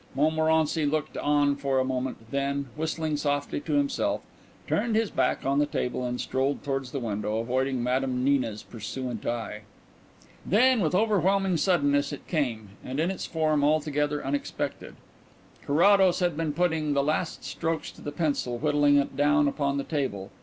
[0.15, 4.21] Montmorency looked on for a moment, then, whistling softly to himself,
[4.65, 9.27] turned his back on the table and strolled towards the window, avoiding Madame Nina's pursuant
[9.27, 9.61] eye.
[10.43, 14.95] Then, with overwhelming suddenness, it came, and in its form altogether unexpected.
[15.67, 19.83] Carrados had been putting the last strokes to the pencil, whittling it down upon the
[19.83, 20.31] table.